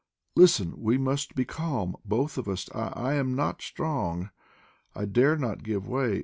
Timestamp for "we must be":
0.81-1.45